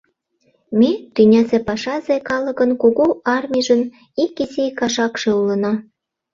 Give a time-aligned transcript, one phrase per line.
[0.79, 3.81] Ме тӱнясе пашазе калыкын кугу армийжын
[4.23, 5.73] ик изи кашакше улына.